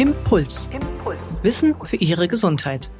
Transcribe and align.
Impuls. 0.00 0.70
Impuls. 0.72 1.18
Wissen 1.42 1.74
für 1.84 1.96
Ihre 1.96 2.26
Gesundheit. 2.26 2.90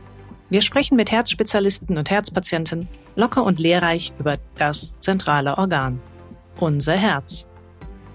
Wir 0.51 0.61
sprechen 0.61 0.97
mit 0.97 1.11
Herzspezialisten 1.11 1.97
und 1.97 2.11
Herzpatienten 2.11 2.91
locker 3.17 3.43
und 3.43 3.59
lehrreich 3.59 4.13
über 4.19 4.37
das 4.59 5.01
zentrale 5.01 5.57
Organ. 5.57 5.99
Unser 6.59 6.99
Herz. 6.99 7.49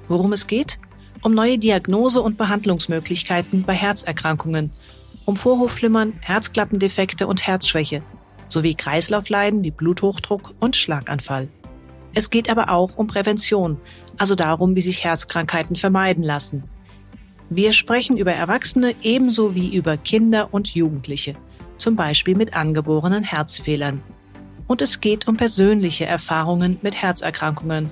Worum 0.07 0.33
es 0.33 0.45
geht? 0.45 0.77
Um 1.23 1.33
neue 1.33 1.57
Diagnose- 1.57 2.21
und 2.21 2.37
Behandlungsmöglichkeiten 2.37 3.63
bei 3.63 3.73
Herzerkrankungen, 3.73 4.69
um 5.25 5.35
Vorhofflimmern, 5.35 6.13
Herzklappendefekte 6.21 7.25
und 7.25 7.47
Herzschwäche 7.47 8.03
sowie 8.49 8.75
Kreislaufleiden 8.75 9.63
wie 9.63 9.71
Bluthochdruck 9.71 10.53
und 10.59 10.75
Schlaganfall. 10.75 11.47
Es 12.13 12.29
geht 12.29 12.51
aber 12.51 12.69
auch 12.69 12.97
um 12.97 13.07
Prävention, 13.07 13.81
also 14.17 14.35
darum, 14.35 14.75
wie 14.75 14.81
sich 14.81 15.03
Herzkrankheiten 15.03 15.75
vermeiden 15.75 16.23
lassen. 16.23 16.65
Wir 17.49 17.73
sprechen 17.73 18.17
über 18.17 18.31
Erwachsene 18.31 18.95
ebenso 19.03 19.53
wie 19.53 19.75
über 19.75 19.97
Kinder 19.97 20.53
und 20.53 20.73
Jugendliche, 20.73 21.35
zum 21.77 21.95
Beispiel 21.95 22.35
mit 22.35 22.55
angeborenen 22.55 23.23
Herzfehlern. 23.23 24.01
Und 24.67 24.81
es 24.81 24.99
geht 24.99 25.27
um 25.27 25.37
persönliche 25.37 26.07
Erfahrungen 26.07 26.79
mit 26.81 27.01
Herzerkrankungen. 27.01 27.91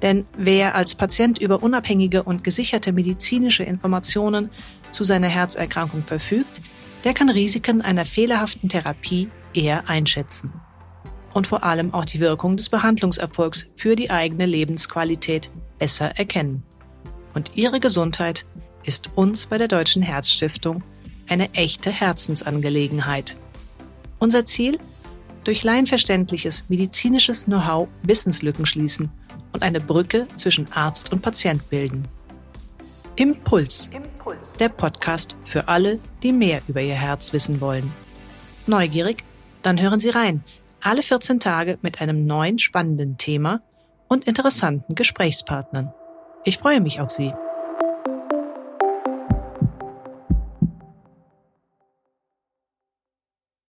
Denn 0.00 0.26
wer 0.36 0.76
als 0.76 0.94
Patient 0.94 1.40
über 1.40 1.62
unabhängige 1.62 2.22
und 2.22 2.44
gesicherte 2.44 2.92
medizinische 2.92 3.64
Informationen 3.64 4.50
zu 4.92 5.02
seiner 5.02 5.28
Herzerkrankung 5.28 6.02
verfügt, 6.02 6.60
der 7.02 7.14
kann 7.14 7.30
Risiken 7.30 7.82
einer 7.82 8.04
fehlerhaften 8.04 8.68
Therapie 8.68 9.28
eher 9.54 9.88
einschätzen. 9.88 10.52
Und 11.32 11.48
vor 11.48 11.64
allem 11.64 11.92
auch 11.92 12.04
die 12.04 12.20
Wirkung 12.20 12.56
des 12.56 12.68
Behandlungserfolgs 12.68 13.66
für 13.74 13.96
die 13.96 14.10
eigene 14.10 14.46
Lebensqualität 14.46 15.50
besser 15.80 16.16
erkennen. 16.16 16.62
Und 17.34 17.56
Ihre 17.56 17.80
Gesundheit 17.80 18.46
ist 18.84 19.10
uns 19.14 19.46
bei 19.46 19.58
der 19.58 19.68
Deutschen 19.68 20.02
Herzstiftung 20.02 20.82
eine 21.26 21.52
echte 21.54 21.90
Herzensangelegenheit. 21.90 23.36
Unser 24.18 24.44
Ziel? 24.44 24.78
Durch 25.44 25.62
laienverständliches 25.62 26.70
medizinisches 26.70 27.44
Know-how 27.44 27.88
Wissenslücken 28.02 28.64
schließen 28.64 29.10
und 29.52 29.62
eine 29.62 29.80
Brücke 29.80 30.26
zwischen 30.36 30.70
Arzt 30.72 31.12
und 31.12 31.20
Patient 31.20 31.68
bilden. 31.68 32.08
Impuls. 33.16 33.90
Impuls. 33.92 34.52
Der 34.58 34.70
Podcast 34.70 35.36
für 35.44 35.68
alle, 35.68 35.98
die 36.22 36.32
mehr 36.32 36.62
über 36.66 36.80
ihr 36.80 36.94
Herz 36.94 37.32
wissen 37.32 37.60
wollen. 37.60 37.92
Neugierig? 38.66 39.22
Dann 39.62 39.80
hören 39.80 40.00
Sie 40.00 40.10
rein. 40.10 40.42
Alle 40.80 41.02
14 41.02 41.40
Tage 41.40 41.78
mit 41.82 42.00
einem 42.00 42.26
neuen 42.26 42.58
spannenden 42.58 43.16
Thema 43.16 43.62
und 44.08 44.24
interessanten 44.24 44.94
Gesprächspartnern. 44.94 45.92
Ich 46.44 46.58
freue 46.58 46.80
mich 46.80 47.00
auf 47.00 47.10
Sie. 47.10 47.32